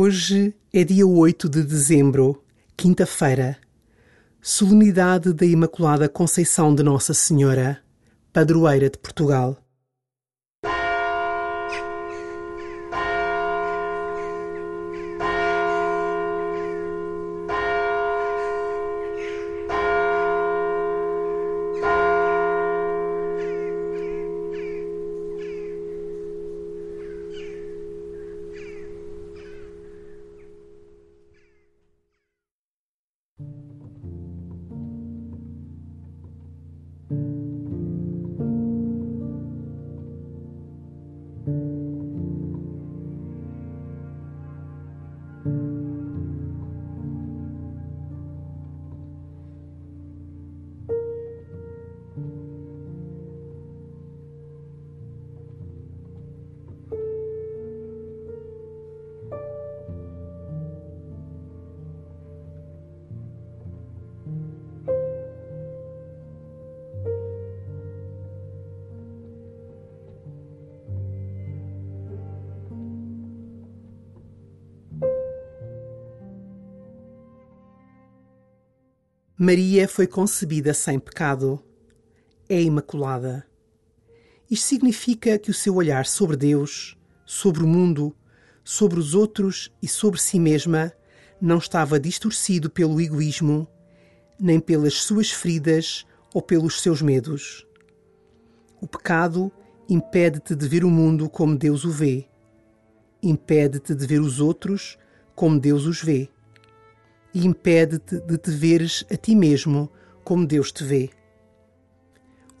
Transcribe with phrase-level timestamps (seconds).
[0.00, 2.40] Hoje é dia 8 de dezembro,
[2.76, 3.58] quinta-feira,
[4.40, 7.80] solenidade da Imaculada Conceição de Nossa Senhora,
[8.32, 9.58] padroeira de Portugal.
[79.40, 81.62] Maria foi concebida sem pecado.
[82.48, 83.46] É imaculada.
[84.50, 88.12] Isto significa que o seu olhar sobre Deus, sobre o mundo,
[88.64, 90.92] sobre os outros e sobre si mesma
[91.40, 93.68] não estava distorcido pelo egoísmo,
[94.40, 97.64] nem pelas suas feridas ou pelos seus medos.
[98.80, 99.52] O pecado
[99.88, 102.26] impede-te de ver o mundo como Deus o vê.
[103.22, 104.98] Impede-te de ver os outros
[105.36, 106.28] como Deus os vê
[107.34, 109.90] e impede-te de te veres a ti mesmo
[110.24, 111.10] como Deus te vê.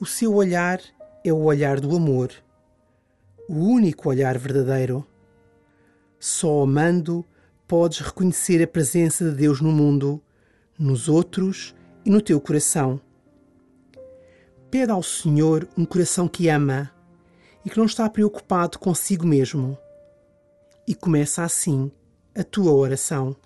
[0.00, 0.80] O seu olhar
[1.24, 2.30] é o olhar do amor,
[3.48, 5.06] o único olhar verdadeiro.
[6.20, 7.24] Só amando
[7.66, 10.22] podes reconhecer a presença de Deus no mundo,
[10.78, 11.74] nos outros
[12.04, 13.00] e no teu coração.
[14.70, 16.90] Pede ao Senhor um coração que ama
[17.64, 19.76] e que não está preocupado consigo mesmo.
[20.86, 21.90] E começa assim
[22.34, 23.36] a tua oração.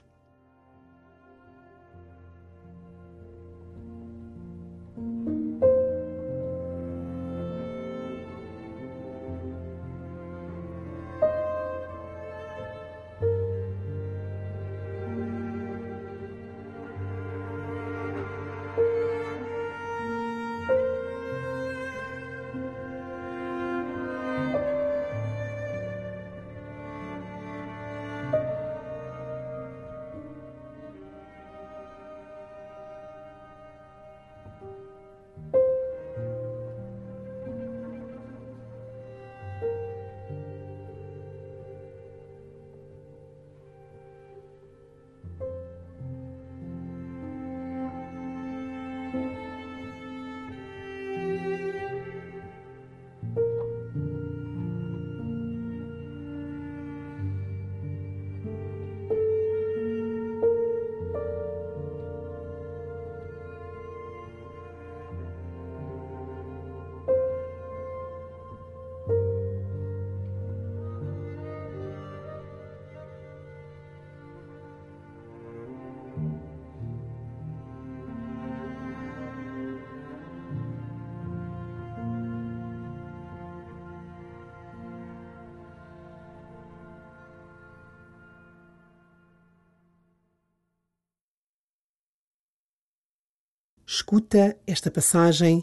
[93.95, 95.63] Escuta esta passagem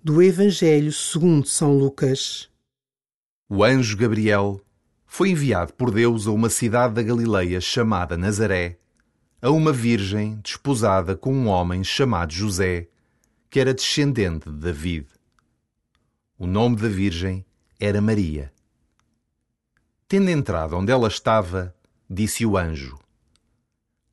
[0.00, 2.48] do Evangelho segundo São Lucas.
[3.48, 4.60] O anjo Gabriel
[5.04, 8.78] foi enviado por Deus a uma cidade da Galileia chamada Nazaré,
[9.42, 12.86] a uma virgem desposada com um homem chamado José,
[13.50, 15.08] que era descendente de David.
[16.38, 17.44] O nome da virgem
[17.80, 18.52] era Maria.
[20.06, 21.74] Tendo entrado onde ela estava,
[22.08, 22.96] disse o anjo: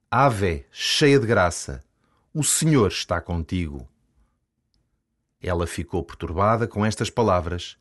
[0.10, 1.84] Ave, cheia de graça,
[2.34, 3.90] o Senhor está contigo.
[5.42, 7.78] Ela ficou perturbada com estas palavras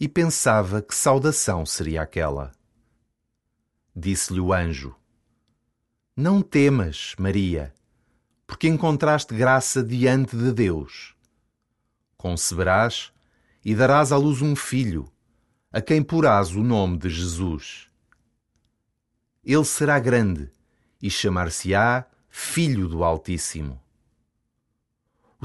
[0.00, 2.50] e pensava que saudação seria aquela.
[3.94, 4.96] Disse-lhe o anjo:
[6.16, 7.72] Não temas, Maria,
[8.48, 11.14] porque encontraste graça diante de Deus.
[12.16, 13.12] Conceberás
[13.64, 15.08] e darás à luz um filho,
[15.72, 17.88] a quem porás o nome de Jesus.
[19.44, 20.50] Ele será grande
[21.00, 23.83] e chamar-se-á Filho do Altíssimo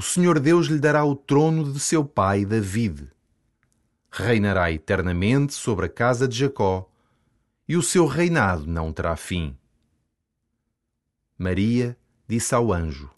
[0.00, 3.12] o Senhor Deus lhe dará o trono de seu pai David.
[4.10, 6.90] Reinará eternamente sobre a casa de Jacó,
[7.68, 9.54] e o seu reinado não terá fim.
[11.36, 13.10] Maria disse ao anjo: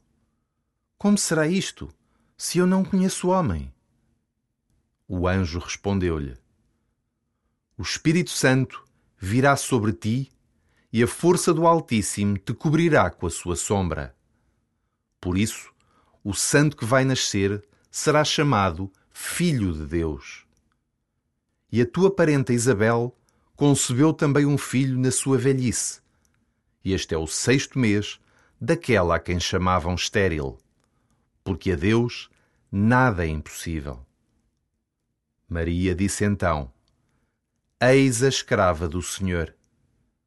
[0.98, 1.88] Como será isto,
[2.36, 3.72] se eu não conheço homem?
[5.06, 6.36] O anjo respondeu-lhe:
[7.78, 8.84] O Espírito Santo
[9.16, 10.32] virá sobre ti
[10.92, 14.16] e a força do Altíssimo te cobrirá com a sua sombra.
[15.20, 15.72] Por isso,
[16.24, 20.46] o santo que vai nascer será chamado Filho de Deus.
[21.70, 23.16] E a tua parenta Isabel
[23.56, 26.00] concebeu também um filho na sua velhice.
[26.84, 28.20] E este é o sexto mês
[28.60, 30.58] daquela a quem chamavam estéril,
[31.44, 32.30] porque a Deus
[32.70, 34.04] nada é impossível.
[35.48, 36.72] Maria disse então:
[37.80, 39.54] Eis a escrava do Senhor,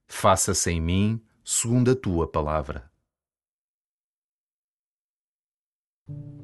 [0.07, 2.91] faça-se em mim segundo a tua palavra.
[6.07, 6.34] you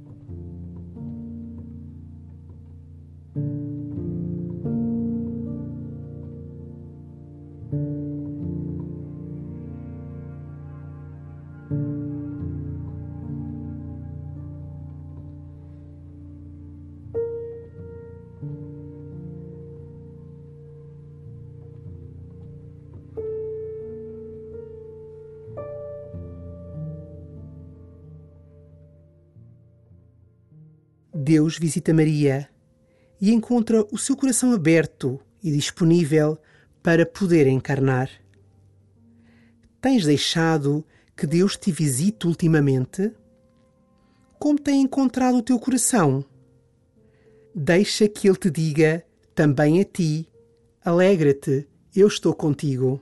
[31.22, 32.50] Deus visita Maria
[33.20, 36.36] e encontra o seu coração aberto e disponível
[36.82, 38.10] para poder encarnar.
[39.80, 40.84] Tens deixado
[41.16, 43.14] que Deus te visite ultimamente?
[44.40, 46.26] Como tem encontrado o teu coração?
[47.54, 50.28] Deixa que Ele te diga também a ti:
[50.84, 53.00] alegra-te, eu estou contigo.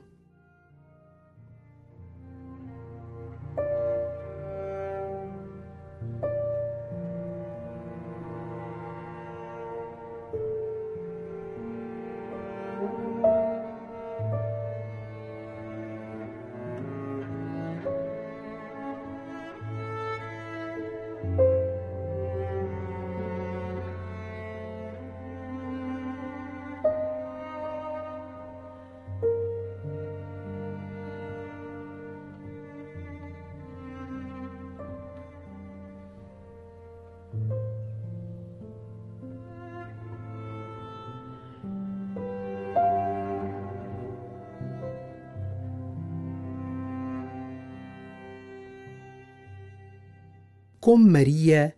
[50.90, 51.72] Como Maria,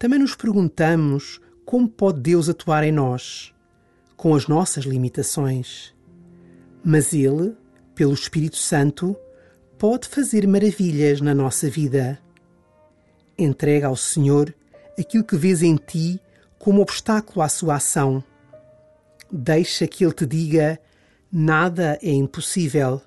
[0.00, 3.54] também nos perguntamos como pode Deus atuar em nós,
[4.16, 5.94] com as nossas limitações.
[6.84, 7.54] Mas Ele,
[7.94, 9.16] pelo Espírito Santo,
[9.78, 12.18] pode fazer maravilhas na nossa vida.
[13.38, 14.52] Entrega ao Senhor
[14.98, 16.20] aquilo que vês em ti
[16.58, 18.24] como obstáculo à sua ação.
[19.30, 20.80] Deixa que Ele te diga:
[21.30, 23.00] nada é impossível.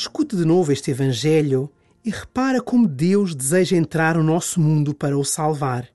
[0.00, 1.68] Escute de novo este Evangelho
[2.04, 5.88] e repara como Deus deseja entrar no nosso mundo para o salvar.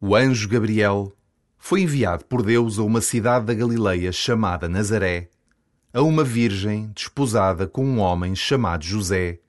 [0.00, 1.12] O anjo Gabriel
[1.58, 5.30] foi enviado por Deus a uma cidade da Galileia chamada Nazaré,
[5.92, 9.40] a uma virgem desposada com um homem chamado José,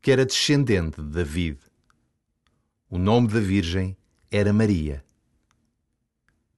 [0.00, 1.58] que era descendente de David.
[2.88, 3.96] O nome da virgem
[4.30, 5.04] era Maria.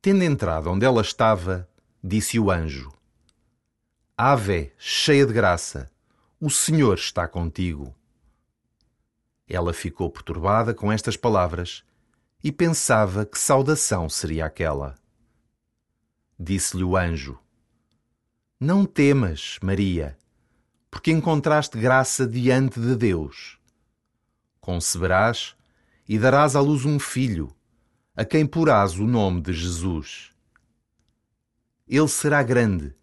[0.02, 1.66] Tendo entrado onde ela estava,
[2.04, 2.92] disse o anjo:
[4.24, 5.90] Ave, cheia de graça,
[6.38, 7.92] o Senhor está contigo.
[9.48, 11.82] Ela ficou perturbada com estas palavras
[12.40, 14.94] e pensava que saudação seria aquela.
[16.38, 17.36] Disse-lhe o anjo:
[18.60, 20.16] Não temas, Maria,
[20.88, 23.58] porque encontraste graça diante de Deus.
[24.60, 25.56] Conceberás
[26.08, 27.52] e darás à luz um filho,
[28.14, 30.30] a quem porás o nome de Jesus.
[31.88, 32.94] Ele será grande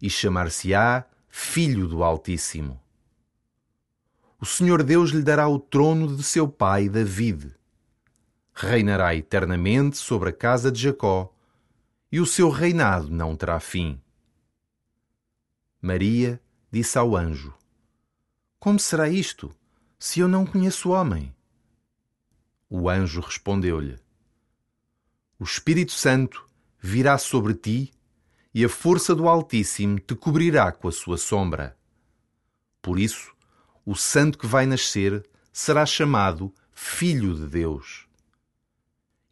[0.00, 2.80] e chamar-se-á Filho do Altíssimo.
[4.40, 7.54] O Senhor Deus lhe dará o trono de seu pai David.
[8.54, 11.34] Reinará eternamente sobre a casa de Jacó,
[12.10, 14.00] e o seu reinado não terá fim.
[15.80, 16.40] Maria
[16.70, 17.54] disse ao anjo:
[18.58, 19.54] Como será isto,
[19.98, 21.34] se eu não conheço homem?
[22.70, 23.98] O anjo respondeu-lhe:
[25.38, 26.48] O Espírito Santo
[26.80, 27.92] virá sobre ti
[28.58, 31.78] e a força do Altíssimo te cobrirá com a sua sombra.
[32.82, 33.32] Por isso,
[33.86, 38.08] o santo que vai nascer será chamado Filho de Deus.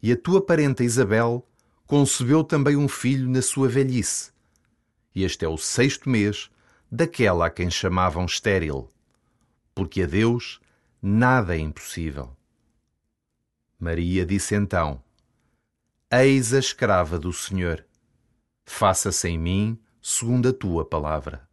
[0.01, 1.45] E a tua parenta Isabel
[1.85, 4.31] concebeu também um filho na sua velhice.
[5.13, 6.49] E este é o sexto mês
[6.89, 8.87] daquela a quem chamavam estéril,
[9.75, 10.61] porque a Deus
[11.01, 12.33] nada é impossível.
[13.77, 15.03] Maria disse então:
[16.09, 17.85] Eis a escrava do Senhor,
[18.67, 21.47] faça-se em mim segundo a tua palavra.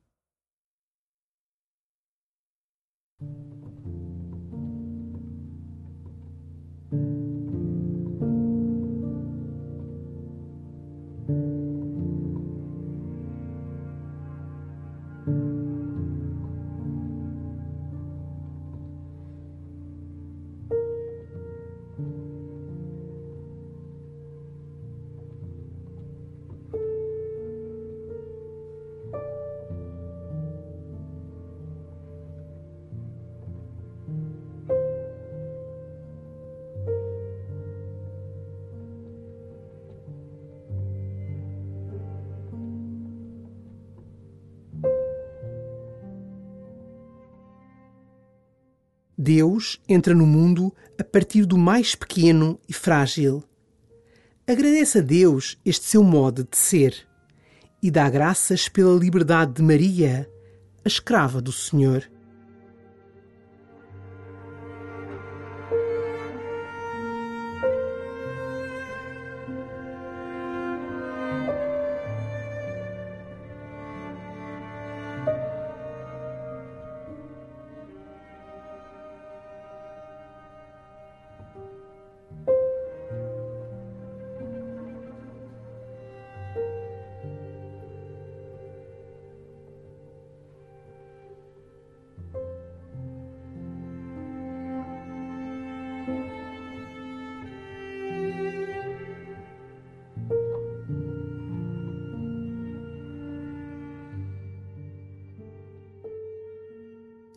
[49.24, 53.42] Deus entra no mundo a partir do mais pequeno e frágil.
[54.46, 56.94] Agradeça a Deus este seu modo de ser
[57.82, 60.28] e dá graças pela liberdade de Maria,
[60.84, 62.04] a escrava do Senhor.